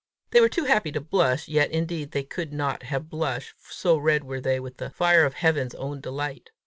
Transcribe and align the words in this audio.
They 0.31 0.41
were 0.41 0.49
too 0.49 0.63
happy 0.63 0.91
to 0.93 0.99
blush, 0.99 1.47
yet 1.47 1.69
indeed 1.69 2.09
they 2.09 2.23
could 2.23 2.51
not 2.51 2.81
have 2.81 3.07
blushed, 3.07 3.53
so 3.69 3.99
red 3.99 4.23
were 4.23 4.41
they 4.41 4.59
with 4.59 4.77
the 4.77 4.89
fire 4.89 5.25
of 5.25 5.35
heaven's 5.35 5.75
own 5.75 6.01
delight. 6.01 6.49